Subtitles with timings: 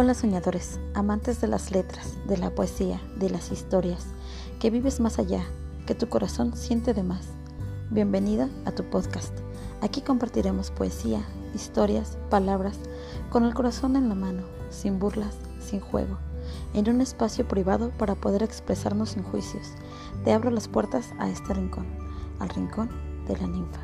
[0.00, 4.06] Hola soñadores, amantes de las letras, de la poesía, de las historias,
[4.60, 5.42] que vives más allá,
[5.88, 7.26] que tu corazón siente de más.
[7.90, 9.36] Bienvenida a tu podcast.
[9.80, 12.78] Aquí compartiremos poesía, historias, palabras,
[13.30, 16.16] con el corazón en la mano, sin burlas, sin juego,
[16.74, 19.66] en un espacio privado para poder expresarnos sin juicios.
[20.22, 21.88] Te abro las puertas a este rincón,
[22.38, 22.88] al rincón
[23.26, 23.80] de la ninfa.